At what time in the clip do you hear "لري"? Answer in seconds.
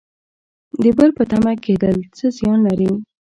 2.67-2.91